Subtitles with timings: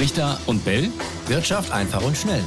[0.00, 0.88] Richter und Bell.
[1.26, 2.42] Wirtschaft einfach und schnell.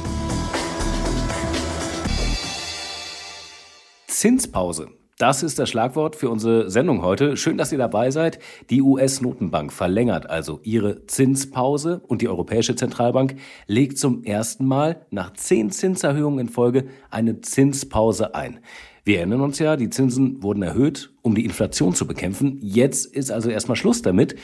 [4.08, 4.88] Zinspause.
[5.18, 7.36] Das ist das Schlagwort für unsere Sendung heute.
[7.36, 8.40] Schön, dass ihr dabei seid.
[8.70, 13.36] Die US-Notenbank verlängert also ihre Zinspause und die Europäische Zentralbank
[13.68, 18.58] legt zum ersten Mal nach zehn Zinserhöhungen in Folge eine Zinspause ein.
[19.04, 22.58] Wir erinnern uns ja, die Zinsen wurden erhöht, um die Inflation zu bekämpfen.
[22.60, 24.34] Jetzt ist also erstmal Schluss damit.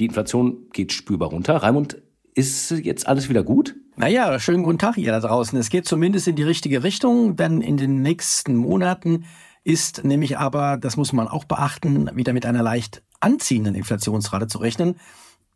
[0.00, 1.56] Die Inflation geht spürbar runter.
[1.56, 2.02] Raimund,
[2.36, 3.74] ist jetzt alles wieder gut?
[3.96, 5.58] Naja, schönen guten Tag ihr da draußen.
[5.58, 9.24] Es geht zumindest in die richtige Richtung, denn in den nächsten Monaten
[9.64, 14.58] ist nämlich aber, das muss man auch beachten, wieder mit einer leicht anziehenden Inflationsrate zu
[14.58, 14.96] rechnen.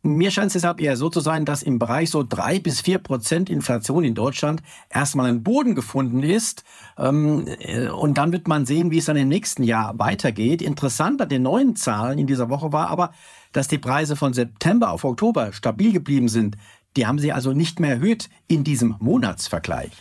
[0.03, 2.97] Mir scheint es deshalb eher so zu sein, dass im Bereich so drei bis vier
[2.97, 6.63] Prozent Inflation in Deutschland erstmal ein Boden gefunden ist.
[6.97, 10.63] Ähm, äh, und dann wird man sehen, wie es dann im nächsten Jahr weitergeht.
[10.63, 13.11] Interessant an den neuen Zahlen in dieser Woche war aber,
[13.51, 16.57] dass die Preise von September auf Oktober stabil geblieben sind.
[16.97, 19.91] Die haben sie also nicht mehr erhöht in diesem Monatsvergleich.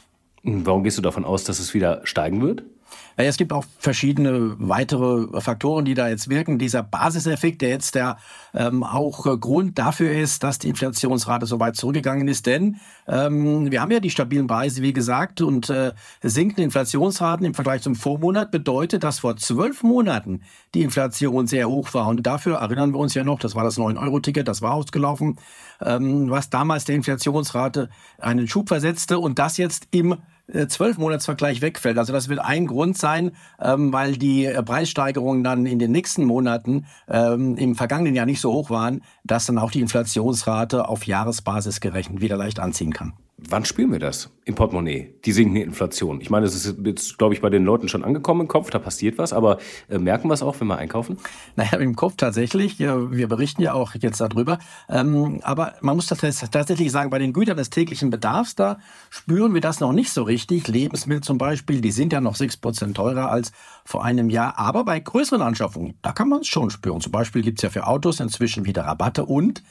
[0.42, 2.62] Warum gehst du davon aus, dass es wieder steigen wird?
[3.16, 6.58] Es gibt auch verschiedene weitere Faktoren, die da jetzt wirken.
[6.58, 8.16] Dieser Basiseffekt, der jetzt der
[8.54, 12.46] ähm, auch Grund dafür ist, dass die Inflationsrate so weit zurückgegangen ist.
[12.46, 17.54] Denn ähm, wir haben ja die stabilen Preise, wie gesagt, und äh, sinkende Inflationsraten im
[17.54, 20.42] Vergleich zum Vormonat bedeutet, dass vor zwölf Monaten
[20.74, 22.08] die Inflation sehr hoch war.
[22.08, 25.36] Und dafür erinnern wir uns ja noch, das war das 9-Euro-Ticket, das war ausgelaufen,
[25.80, 30.16] ähm, was damals der Inflationsrate einen Schub versetzte und das jetzt im
[30.52, 31.98] äh, zwölf Monatsvergleich wegfällt.
[31.98, 36.24] Also das wird ein Grund sein, ähm, weil die äh, Preissteigerungen dann in den nächsten
[36.24, 41.06] Monaten ähm, im vergangenen Jahr nicht so hoch waren, dass dann auch die Inflationsrate auf
[41.06, 43.14] Jahresbasis gerechnet wieder leicht anziehen kann.
[43.48, 46.20] Wann spüren wir das im Portemonnaie, die sinkende Inflation?
[46.20, 48.78] Ich meine, es ist jetzt, glaube ich, bei den Leuten schon angekommen im Kopf, da
[48.78, 51.16] passiert was, aber äh, merken wir es auch, wenn wir einkaufen?
[51.56, 52.78] Naja, im Kopf tatsächlich.
[52.78, 54.58] Wir berichten ja auch jetzt darüber.
[54.88, 59.60] Ähm, aber man muss tatsächlich sagen, bei den Gütern des täglichen Bedarfs, da spüren wir
[59.60, 60.68] das noch nicht so richtig.
[60.68, 63.52] Lebensmittel zum Beispiel, die sind ja noch sechs Prozent teurer als
[63.84, 64.58] vor einem Jahr.
[64.58, 67.00] Aber bei größeren Anschaffungen, da kann man es schon spüren.
[67.00, 69.62] Zum Beispiel gibt es ja für Autos inzwischen wieder Rabatte und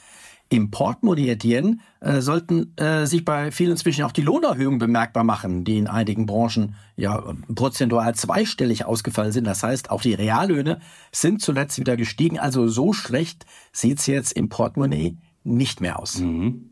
[0.50, 5.78] im Portemonnaie äh, sollten äh, sich bei vielen inzwischen auch die Lohnerhöhungen bemerkbar machen, die
[5.78, 9.44] in einigen Branchen ja prozentual zweistellig ausgefallen sind.
[9.44, 10.80] Das heißt, auch die Reallöhne
[11.12, 12.38] sind zuletzt wieder gestiegen.
[12.38, 16.18] Also so schlecht sieht's jetzt im Portemonnaie nicht mehr aus.
[16.18, 16.69] Mhm.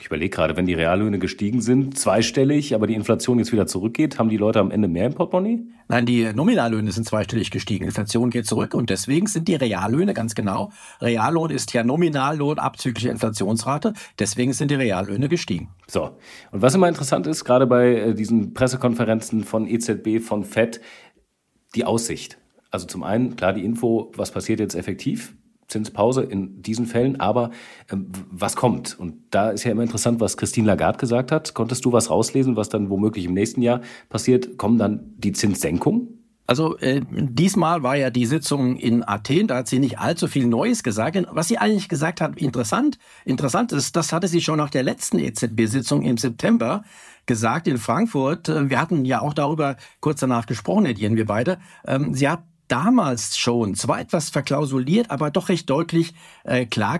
[0.00, 4.18] Ich überlege gerade, wenn die Reallöhne gestiegen sind, zweistellig, aber die Inflation jetzt wieder zurückgeht,
[4.18, 5.60] haben die Leute am Ende mehr im Portemonnaie?
[5.88, 7.84] Nein, die Nominallöhne sind zweistellig gestiegen.
[7.84, 10.72] Inflation geht zurück und deswegen sind die Reallöhne ganz genau.
[11.02, 13.92] Reallohn ist ja Nominallohn abzüglich Inflationsrate.
[14.18, 15.68] Deswegen sind die Reallöhne gestiegen.
[15.86, 16.16] So.
[16.50, 20.80] Und was immer interessant ist, gerade bei äh, diesen Pressekonferenzen von EZB, von FED,
[21.74, 22.38] die Aussicht.
[22.70, 25.34] Also zum einen, klar, die Info, was passiert jetzt effektiv
[25.70, 27.50] Zinspause in diesen Fällen, aber
[27.90, 28.98] ähm, was kommt?
[28.98, 31.54] Und da ist ja immer interessant, was Christine Lagarde gesagt hat.
[31.54, 34.58] Konntest du was rauslesen, was dann womöglich im nächsten Jahr passiert?
[34.58, 36.20] Kommen dann die Zinssenkungen?
[36.50, 40.48] Also äh, diesmal war ja die Sitzung in Athen, da hat sie nicht allzu viel
[40.48, 41.16] Neues gesagt.
[41.30, 45.20] Was sie eigentlich gesagt hat, interessant, interessant ist, das hatte sie schon nach der letzten
[45.20, 46.82] EZB-Sitzung im September
[47.24, 48.48] gesagt in Frankfurt.
[48.48, 51.58] Äh, wir hatten ja auch darüber kurz danach gesprochen, Etienne, wir beide.
[51.86, 56.14] Ähm, sie hat damals schon, zwar etwas verklausuliert, aber doch recht deutlich
[56.44, 56.98] äh, klar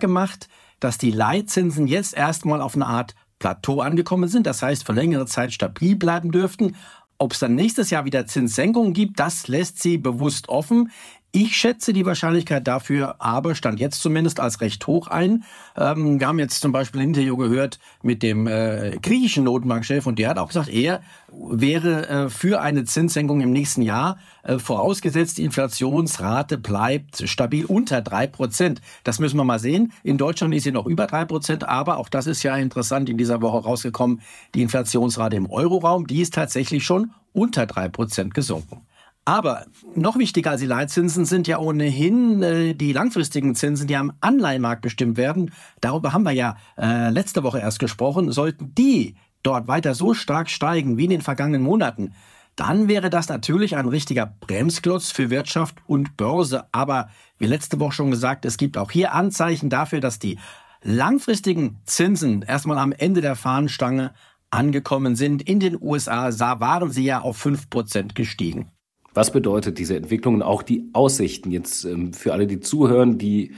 [0.81, 5.27] dass die Leitzinsen jetzt erstmal auf eine Art Plateau angekommen sind, das heißt für längere
[5.27, 6.77] Zeit stabil bleiben dürften.
[7.19, 10.91] Ob es dann nächstes Jahr wieder Zinssenkungen gibt, das lässt sie bewusst offen.
[11.33, 15.45] Ich schätze die Wahrscheinlichkeit dafür aber, stand jetzt zumindest, als recht hoch ein.
[15.77, 20.19] Ähm, wir haben jetzt zum Beispiel ein Interview gehört mit dem äh, griechischen Notenbankchef und
[20.19, 25.39] der hat auch gesagt, er wäre äh, für eine Zinssenkung im nächsten Jahr, äh, vorausgesetzt
[25.39, 28.81] die Inflationsrate bleibt stabil unter drei Prozent.
[29.05, 29.93] Das müssen wir mal sehen.
[30.03, 33.17] In Deutschland ist sie noch über drei Prozent, aber auch das ist ja interessant in
[33.17, 34.21] dieser Woche rausgekommen,
[34.57, 38.81] die Inflationsrate im Euroraum, die ist tatsächlich schon unter drei Prozent gesunken.
[39.25, 44.13] Aber noch wichtiger als die Leitzinsen sind ja ohnehin äh, die langfristigen Zinsen, die am
[44.21, 45.53] Anleihenmarkt bestimmt werden.
[45.81, 48.33] Darüber haben wir ja äh, letzte Woche erst gesprochen.
[48.33, 52.15] Sollten die dort weiter so stark steigen wie in den vergangenen Monaten,
[52.57, 56.65] dann wäre das natürlich ein richtiger Bremsklotz für Wirtschaft und Börse.
[56.73, 57.09] Aber
[57.39, 60.39] wie letzte Woche schon gesagt, es gibt auch hier Anzeichen dafür, dass die
[60.83, 64.13] langfristigen Zinsen erstmal am Ende der Fahnenstange
[64.51, 65.43] angekommen sind.
[65.43, 66.29] In den USA
[66.61, 68.71] waren sie ja auf 5% gestiegen.
[69.15, 73.53] Was bedeutet diese Entwicklung und auch die Aussichten jetzt ähm, für alle, die zuhören, die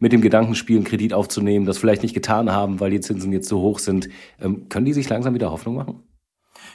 [0.00, 3.48] mit dem Gedanken spielen, Kredit aufzunehmen, das vielleicht nicht getan haben, weil die Zinsen jetzt
[3.48, 4.08] so hoch sind?
[4.40, 6.02] Ähm, können die sich langsam wieder Hoffnung machen?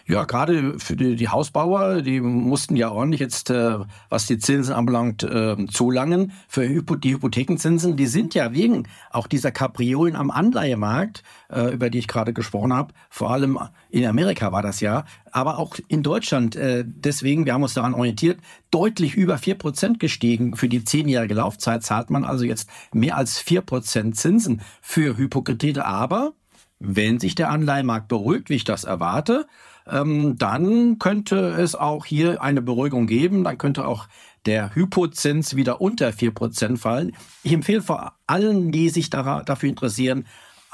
[0.06, 4.74] Ja, gerade für die, die, Hausbauer, die mussten ja ordentlich jetzt, äh, was die Zinsen
[4.74, 6.32] anbelangt, äh, zulangen.
[6.48, 11.90] Für Hypo die Hypothekenzinsen, die sind ja wegen auch dieser Kapriolen am Anleihemarkt, äh, über
[11.90, 13.60] die ich gerade gesprochen habe, vor allem
[13.90, 17.96] in Amerika war das ja, aber auch in Deutschland, äh, deswegen, wir haben uns daran
[17.96, 18.40] orientiert,
[18.70, 20.56] deutlich über vier Prozent gestiegen.
[20.56, 25.86] Für die zehnjährige Laufzeit zahlt man also jetzt mehr als vier Prozent Zinsen für Hypokredite.
[25.86, 26.34] Aber
[26.84, 29.48] wenn sich der Anleihemarkt beruhigt, wie ich das erwarte,
[29.90, 33.44] ähm, dann könnte es auch hier eine Beruhigung geben.
[33.44, 34.08] Dann könnte auch
[34.46, 37.14] der Hypozins wieder unter 4% fallen.
[37.44, 40.26] Ich empfehle vor allen, die sich dafür interessieren,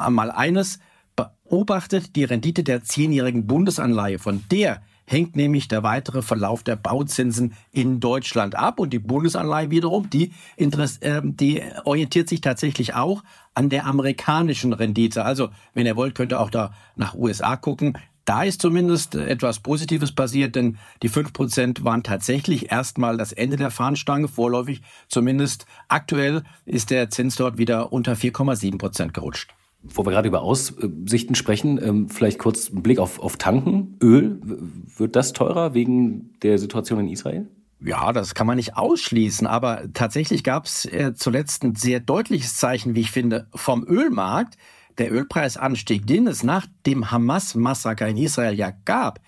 [0.09, 0.79] mal eines,
[1.15, 4.17] beobachtet die Rendite der zehnjährigen Bundesanleihe.
[4.17, 8.79] Von der hängt nämlich der weitere Verlauf der Bauzinsen in Deutschland ab.
[8.79, 13.23] Und die Bundesanleihe wiederum, die, äh, die orientiert sich tatsächlich auch
[13.56, 15.25] an der amerikanischen Rendite.
[15.25, 17.97] Also, wenn ihr wollt, könnt ihr auch da nach USA gucken.
[18.25, 23.71] Da ist zumindest etwas Positives passiert, denn die 5% waren tatsächlich erstmal das Ende der
[23.71, 25.65] Fahnenstange, vorläufig zumindest.
[25.88, 29.55] Aktuell ist der Zins dort wieder unter 4,7% gerutscht.
[29.81, 33.97] Wo wir gerade über Aussichten sprechen, ähm, vielleicht kurz ein Blick auf, auf Tanken.
[34.01, 37.47] Öl, wird das teurer wegen der Situation in Israel?
[37.81, 42.57] Ja, das kann man nicht ausschließen, aber tatsächlich gab es äh, zuletzt ein sehr deutliches
[42.57, 44.57] Zeichen, wie ich finde, vom Ölmarkt
[44.97, 49.21] der Ölpreisanstieg, den es nach dem Hamas-Massaker in Israel ja gab,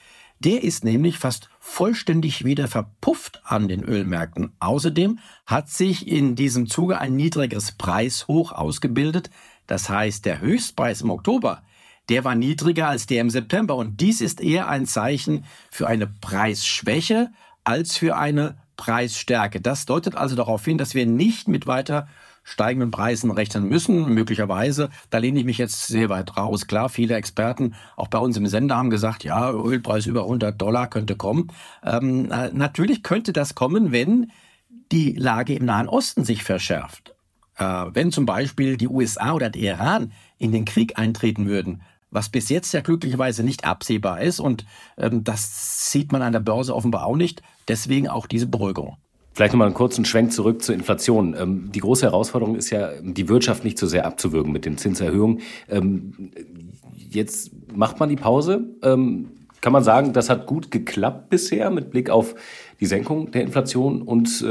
[0.44, 4.54] der ist nämlich fast vollständig wieder verpufft an den Ölmärkten.
[4.60, 9.30] Außerdem hat sich in diesem Zuge ein niedrigeres Preishoch ausgebildet.
[9.72, 11.62] Das heißt, der Höchstpreis im Oktober,
[12.10, 13.78] der war niedriger als der im September.
[13.78, 17.32] Und dies ist eher ein Zeichen für eine Preisschwäche
[17.64, 19.62] als für eine Preisstärke.
[19.62, 22.10] Das deutet also darauf hin, dass wir nicht mit weiter
[22.44, 24.90] steigenden Preisen rechnen müssen, möglicherweise.
[25.10, 26.68] Da lehne ich mich jetzt sehr weit raus.
[26.68, 30.90] Klar, viele Experten, auch bei uns im Sender, haben gesagt, ja, Ölpreis über 100 Dollar
[30.90, 31.48] könnte kommen.
[31.82, 34.34] Ähm, äh, natürlich könnte das kommen, wenn
[34.92, 37.16] die Lage im Nahen Osten sich verschärft.
[37.62, 42.30] Äh, wenn zum Beispiel die USA oder der Iran in den Krieg eintreten würden, was
[42.30, 44.66] bis jetzt ja glücklicherweise nicht absehbar ist und
[44.98, 47.44] ähm, das sieht man an der Börse offenbar auch nicht.
[47.68, 48.98] Deswegen auch diese Beruhigung.
[49.34, 51.36] Vielleicht nochmal einen kurzen Schwenk zurück zur Inflation.
[51.38, 55.42] Ähm, die große Herausforderung ist ja, die Wirtschaft nicht zu sehr abzuwürgen mit den Zinserhöhungen.
[55.70, 56.32] Ähm,
[56.98, 58.66] jetzt macht man die Pause.
[58.82, 59.30] Ähm,
[59.62, 62.34] kann man sagen, das hat gut geklappt bisher mit Blick auf
[62.80, 64.44] die Senkung der Inflation und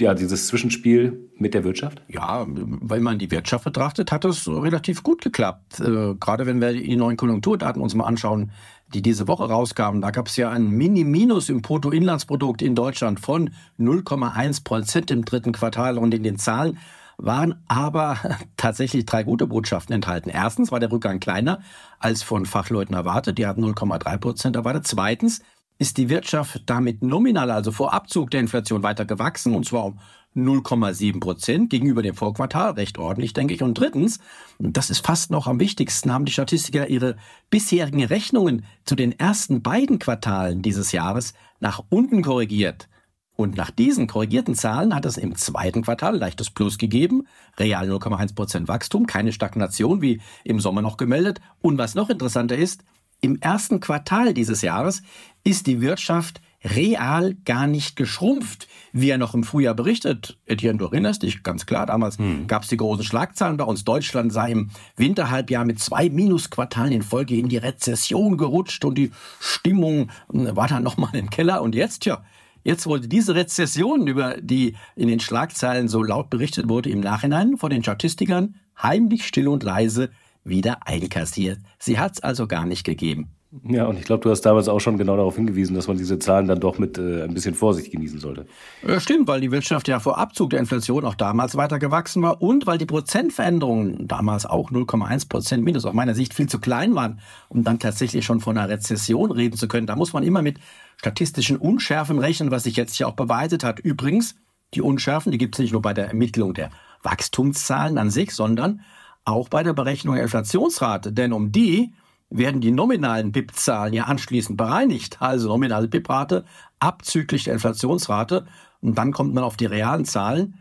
[0.00, 2.02] ja, dieses Zwischenspiel mit der Wirtschaft?
[2.08, 5.80] Ja, wenn man die Wirtschaft betrachtet, hat es relativ gut geklappt.
[5.80, 8.50] Äh, gerade wenn wir die neuen Konjunkturdaten uns mal anschauen,
[8.92, 13.50] die diese Woche rauskamen, da gab es ja ein Mini-Minus im Bruttoinlandsprodukt in Deutschland von
[13.78, 16.78] 0,1 Prozent im dritten Quartal und in den Zahlen
[17.16, 18.18] waren aber
[18.56, 20.30] tatsächlich drei gute Botschaften enthalten.
[20.30, 21.60] Erstens war der Rückgang kleiner
[21.98, 23.38] als von Fachleuten erwartet.
[23.38, 24.86] Die hatten 0,3 Prozent erwartet.
[24.86, 25.42] Zweitens
[25.80, 29.98] ist die Wirtschaft damit nominal, also vor Abzug der Inflation, weiter gewachsen, und zwar um
[30.36, 33.62] 0,7 Prozent gegenüber dem Vorquartal, recht ordentlich, denke ich.
[33.62, 34.18] Und drittens,
[34.58, 37.16] und das ist fast noch am wichtigsten, haben die Statistiker ihre
[37.48, 42.90] bisherigen Rechnungen zu den ersten beiden Quartalen dieses Jahres nach unten korrigiert.
[43.34, 47.26] Und nach diesen korrigierten Zahlen hat es im zweiten Quartal leichtes Plus gegeben,
[47.58, 51.40] real 0,1 Prozent Wachstum, keine Stagnation wie im Sommer noch gemeldet.
[51.62, 52.84] Und was noch interessanter ist,
[53.20, 55.02] im ersten Quartal dieses Jahres
[55.44, 60.38] ist die Wirtschaft real gar nicht geschrumpft, wie er noch im Frühjahr berichtet.
[60.44, 62.46] Etienne, du erinnerst dich, ganz klar, damals hm.
[62.46, 63.84] gab es die großen Schlagzeilen bei uns.
[63.84, 69.10] Deutschland sei im Winterhalbjahr mit zwei Minusquartalen in Folge in die Rezession gerutscht und die
[69.38, 71.62] Stimmung hm, war dann nochmal im Keller.
[71.62, 72.22] Und jetzt, ja,
[72.62, 77.56] Jetzt wurde diese Rezession, über die in den Schlagzeilen so laut berichtet wurde, im Nachhinein
[77.56, 80.10] von den Statistikern heimlich still und leise
[80.44, 81.58] wieder einkassiert.
[81.78, 83.30] Sie hat es also gar nicht gegeben.
[83.68, 86.20] Ja, und ich glaube, du hast damals auch schon genau darauf hingewiesen, dass man diese
[86.20, 88.46] Zahlen dann doch mit äh, ein bisschen Vorsicht genießen sollte.
[88.86, 92.40] Ja, stimmt, weil die Wirtschaft ja vor Abzug der Inflation auch damals weiter gewachsen war
[92.40, 96.94] und weil die Prozentveränderungen damals auch 0,1 Prozent minus aus meiner Sicht viel zu klein
[96.94, 97.18] waren,
[97.48, 99.88] um dann tatsächlich schon von einer Rezession reden zu können.
[99.88, 100.60] Da muss man immer mit
[100.98, 103.80] statistischen Unschärfen rechnen, was sich jetzt ja auch bewahrheitet hat.
[103.80, 104.36] Übrigens,
[104.74, 106.70] die Unschärfen, die gibt es nicht nur bei der Ermittlung der
[107.02, 108.82] Wachstumszahlen an sich, sondern
[109.30, 111.12] auch bei der Berechnung der Inflationsrate.
[111.12, 111.92] Denn um die
[112.30, 116.44] werden die nominalen BIP-Zahlen ja anschließend bereinigt, also nominale BIP-Rate
[116.78, 118.46] abzüglich der Inflationsrate.
[118.80, 120.54] Und dann kommt man auf die realen Zahlen.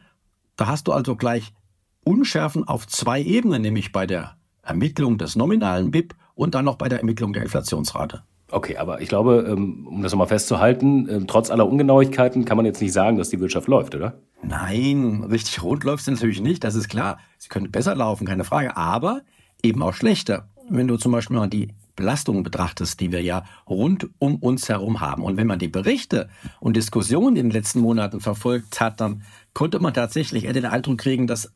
[0.55, 1.53] Da hast du also gleich
[2.03, 6.89] Unschärfen auf zwei Ebenen, nämlich bei der Ermittlung des nominalen BIP und dann noch bei
[6.89, 8.23] der Ermittlung der Inflationsrate.
[8.51, 12.65] Okay, aber ich glaube, ähm, um das nochmal festzuhalten, ähm, trotz aller Ungenauigkeiten kann man
[12.65, 14.20] jetzt nicht sagen, dass die Wirtschaft läuft, oder?
[14.41, 17.20] Nein, richtig rund läuft sie natürlich nicht, das ist klar.
[17.38, 19.22] Sie könnte besser laufen, keine Frage, aber
[19.62, 24.10] eben auch schlechter wenn du zum Beispiel mal die Belastungen betrachtest, die wir ja rund
[24.20, 25.24] um uns herum haben.
[25.24, 26.29] Und wenn man die Berichte
[26.60, 31.00] und Diskussionen in den letzten Monaten verfolgt hat, dann konnte man tatsächlich eher den Eindruck
[31.00, 31.53] kriegen, dass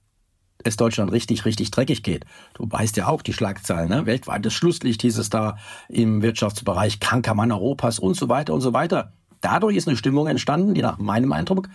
[0.67, 2.25] es Deutschland richtig, richtig dreckig geht.
[2.53, 4.05] Du weißt ja auch die Schlagzeilen, ne?
[4.05, 5.57] weltweites Schlusslicht hieß es da
[5.89, 9.13] im Wirtschaftsbereich, kranker Mann Europas und so weiter und so weiter.
[9.41, 11.67] Dadurch ist eine Stimmung entstanden, die nach meinem Eindruck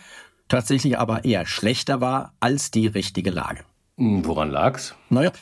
[0.49, 3.61] tatsächlich aber eher schlechter war als die richtige Lage.
[3.99, 4.95] Hm, woran lag's?
[5.11, 5.33] Naja,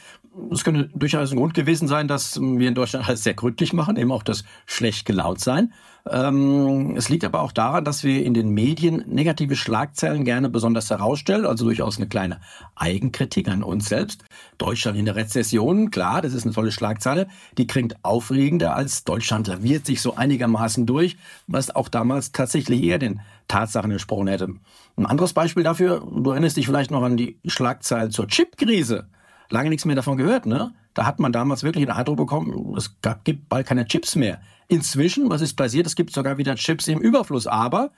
[0.50, 3.96] es könnte durchaus ein Grund gewesen sein, dass wir in Deutschland alles sehr gründlich machen,
[3.96, 5.72] eben auch das schlecht gelaunt sein.
[6.08, 10.90] Ähm, es liegt aber auch daran, dass wir in den Medien negative Schlagzeilen gerne besonders
[10.90, 12.40] herausstellen, also durchaus eine kleine
[12.76, 14.24] Eigenkritik an uns selbst.
[14.58, 17.26] Deutschland in der Rezession, klar, das ist eine tolle Schlagzeile,
[17.58, 21.16] die klingt aufregender als Deutschland laviert sich so einigermaßen durch,
[21.46, 24.48] was auch damals tatsächlich eher den Tatsachen entsprochen hätte.
[24.96, 29.08] Ein anderes Beispiel dafür, du erinnerst dich vielleicht noch an die Schlagzeile zur Chipkrise
[29.50, 30.46] lange nichts mehr davon gehört.
[30.46, 30.72] Ne?
[30.94, 34.40] Da hat man damals wirklich den Eindruck bekommen, es gibt bald keine Chips mehr.
[34.68, 35.86] Inzwischen, was ist passiert?
[35.86, 37.90] Es gibt sogar wieder Chips im Überfluss, aber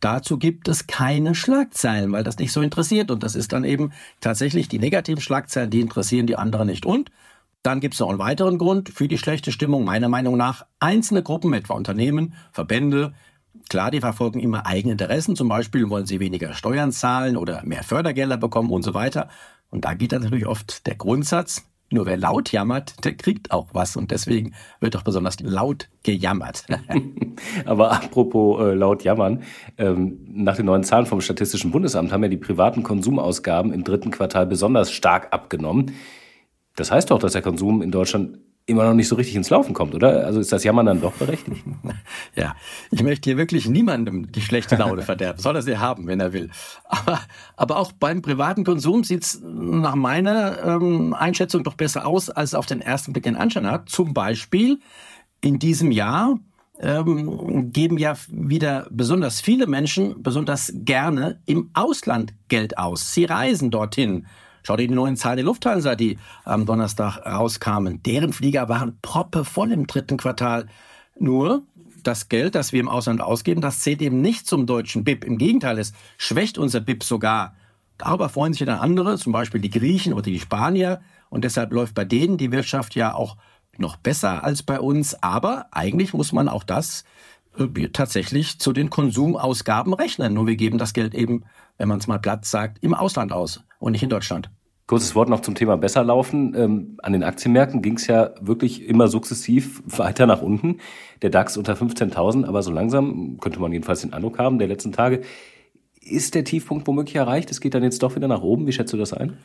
[0.00, 3.10] dazu gibt es keine Schlagzeilen, weil das nicht so interessiert.
[3.10, 6.86] Und das ist dann eben tatsächlich die negativen Schlagzeilen, die interessieren die anderen nicht.
[6.86, 7.10] Und
[7.62, 10.66] dann gibt es noch einen weiteren Grund für die schlechte Stimmung, meiner Meinung nach.
[10.80, 13.14] Einzelne Gruppen, etwa Unternehmen, Verbände,
[13.68, 15.36] Klar, die verfolgen immer eigene Interessen.
[15.36, 19.28] Zum Beispiel wollen sie weniger Steuern zahlen oder mehr Fördergelder bekommen und so weiter.
[19.72, 23.68] Und da geht dann natürlich oft der Grundsatz, nur wer laut jammert, der kriegt auch
[23.72, 23.96] was.
[23.96, 26.66] Und deswegen wird auch besonders laut gejammert.
[27.64, 29.42] Aber apropos äh, laut jammern,
[29.78, 34.10] ähm, nach den neuen Zahlen vom Statistischen Bundesamt haben ja die privaten Konsumausgaben im dritten
[34.10, 35.92] Quartal besonders stark abgenommen.
[36.76, 39.74] Das heißt doch, dass der Konsum in Deutschland immer noch nicht so richtig ins Laufen
[39.74, 40.24] kommt, oder?
[40.24, 41.64] Also ist das Jammern dann doch berechtigt?
[42.34, 42.54] Ja,
[42.90, 45.38] ich möchte hier wirklich niemandem die schlechte Laune verderben.
[45.38, 46.50] Soll er sie haben, wenn er will.
[46.84, 47.20] Aber,
[47.56, 52.64] aber auch beim privaten Konsum sieht's nach meiner ähm, Einschätzung doch besser aus, als auf
[52.64, 53.90] den ersten Blick den Anschein hat.
[53.90, 54.78] Zum Beispiel
[55.42, 56.38] in diesem Jahr
[56.80, 63.12] ähm, geben ja wieder besonders viele Menschen besonders gerne im Ausland Geld aus.
[63.12, 64.26] Sie reisen dorthin
[64.62, 68.02] Schau dir die neuen Zahlen der Lufthansa, die am Donnerstag rauskamen.
[68.02, 70.66] Deren Flieger waren proppevoll im dritten Quartal.
[71.18, 71.62] Nur
[72.02, 75.24] das Geld, das wir im Ausland ausgeben, das zählt eben nicht zum deutschen BIP.
[75.24, 77.54] Im Gegenteil, es schwächt unser BIP sogar.
[77.98, 81.00] Darüber freuen sich dann andere, zum Beispiel die Griechen oder die Spanier.
[81.28, 83.36] Und deshalb läuft bei denen die Wirtschaft ja auch
[83.78, 85.20] noch besser als bei uns.
[85.22, 87.04] Aber eigentlich muss man auch das
[87.58, 90.34] äh, tatsächlich zu den Konsumausgaben rechnen.
[90.34, 91.44] Nur wir geben das Geld eben,
[91.78, 94.50] wenn man es mal platt sagt, im Ausland aus und nicht in Deutschland.
[94.86, 96.54] Kurzes Wort noch zum Thema besser laufen.
[96.56, 100.78] Ähm, an den Aktienmärkten ging es ja wirklich immer sukzessiv weiter nach unten.
[101.22, 104.92] Der DAX unter 15.000, aber so langsam könnte man jedenfalls den Eindruck haben, der letzten
[104.92, 105.22] Tage
[106.00, 107.50] ist der Tiefpunkt womöglich erreicht.
[107.50, 108.66] Es geht dann jetzt doch wieder nach oben.
[108.66, 109.36] Wie schätzt du das ein?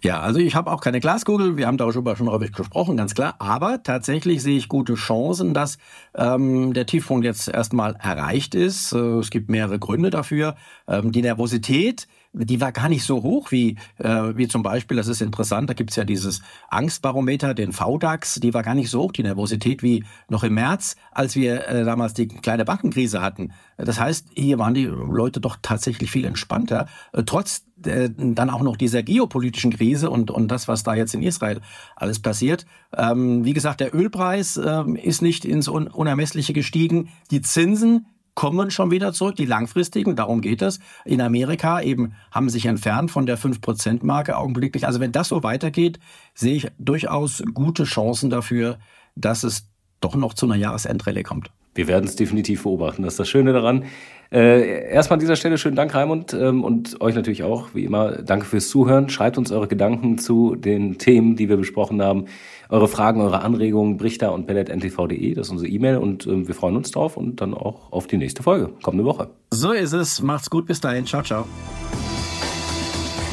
[0.00, 1.56] Ja, also ich habe auch keine Glaskugel.
[1.56, 3.34] Wir haben darüber schon darüber gesprochen, ganz klar.
[3.40, 5.76] Aber tatsächlich sehe ich gute Chancen, dass
[6.14, 8.92] ähm, der Tiefpunkt jetzt erstmal erreicht ist.
[8.92, 10.54] Äh, es gibt mehrere Gründe dafür.
[10.86, 15.08] Ähm, die Nervosität die war gar nicht so hoch wie, äh, wie zum Beispiel, das
[15.08, 19.12] ist interessant, da gibt's ja dieses Angstbarometer, den VDAX, die war gar nicht so hoch,
[19.12, 23.52] die Nervosität wie noch im März, als wir äh, damals die kleine Bankenkrise hatten.
[23.76, 28.62] Das heißt, hier waren die Leute doch tatsächlich viel entspannter, äh, trotz äh, dann auch
[28.62, 31.60] noch dieser geopolitischen Krise und, und das, was da jetzt in Israel
[31.96, 32.66] alles passiert.
[32.96, 37.10] Ähm, wie gesagt, der Ölpreis ähm, ist nicht ins Unermessliche gestiegen.
[37.30, 38.06] Die Zinsen
[38.38, 40.78] kommen schon wieder zurück, die langfristigen, darum geht es.
[41.04, 44.86] In Amerika eben haben sich entfernt von der 5%-Marke augenblicklich.
[44.86, 45.98] Also wenn das so weitergeht,
[46.34, 48.78] sehe ich durchaus gute Chancen dafür,
[49.16, 49.66] dass es
[50.00, 51.50] doch noch zu einer Jahresendrallye kommt.
[51.74, 53.02] Wir werden es definitiv beobachten.
[53.02, 53.86] Das ist das Schöne daran.
[54.30, 58.22] Äh, erstmal an dieser Stelle schönen Dank, Raimund, ähm, und euch natürlich auch, wie immer,
[58.22, 59.08] danke fürs Zuhören.
[59.08, 62.26] Schreibt uns eure Gedanken zu den Themen, die wir besprochen haben
[62.68, 66.76] eure Fragen, eure Anregungen, brichter und pellet.ntv.de, das ist unsere E-Mail und äh, wir freuen
[66.76, 69.30] uns drauf und dann auch auf die nächste Folge, kommende Woche.
[69.50, 71.46] So ist es, macht's gut, bis dahin, ciao, ciao.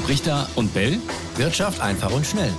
[0.05, 0.97] Brichter und Bell,
[1.37, 2.51] Wirtschaft einfach und schnell.